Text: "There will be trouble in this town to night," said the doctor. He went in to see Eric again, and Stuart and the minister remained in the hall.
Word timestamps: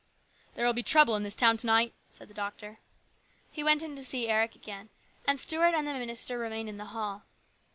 "There 0.55 0.65
will 0.65 0.73
be 0.73 0.81
trouble 0.81 1.15
in 1.15 1.21
this 1.21 1.35
town 1.35 1.57
to 1.57 1.67
night," 1.67 1.93
said 2.09 2.27
the 2.27 2.33
doctor. 2.33 2.79
He 3.51 3.63
went 3.63 3.83
in 3.83 3.95
to 3.95 4.03
see 4.03 4.29
Eric 4.29 4.55
again, 4.55 4.89
and 5.27 5.39
Stuart 5.39 5.75
and 5.75 5.85
the 5.85 5.93
minister 5.93 6.39
remained 6.39 6.69
in 6.69 6.77
the 6.77 6.85
hall. 6.85 7.21